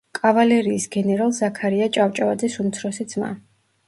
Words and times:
კავალერიის 0.17 0.85
გენერალ 0.95 1.35
ზაქარია 1.39 1.89
ჭავჭავაძის 1.97 2.57
უმცროსი 2.65 3.07
ძმა. 3.13 3.31